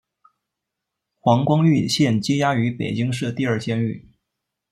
[1.19, 4.09] 黄光裕现羁押于北京市第二监狱。